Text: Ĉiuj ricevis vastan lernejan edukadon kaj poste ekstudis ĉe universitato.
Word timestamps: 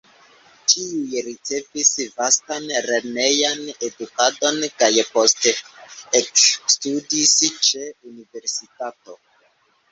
Ĉiuj 0.71 1.19
ricevis 1.27 1.91
vastan 2.21 2.65
lernejan 2.87 3.61
edukadon 3.89 4.59
kaj 4.81 4.91
poste 5.13 5.55
ekstudis 6.23 7.39
ĉe 7.71 7.87
universitato. 8.15 9.23